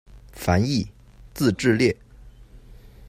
[0.33, 0.87] 樊毅，
[1.35, 1.95] 字智烈。